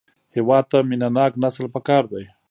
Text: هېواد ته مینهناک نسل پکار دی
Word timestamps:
هېواد 0.35 0.63
ته 0.71 0.77
مینهناک 0.89 1.31
نسل 1.43 1.65
پکار 1.73 2.03
دی 2.11 2.23